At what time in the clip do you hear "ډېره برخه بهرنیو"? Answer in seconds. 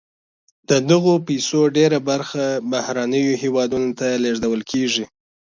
1.77-3.39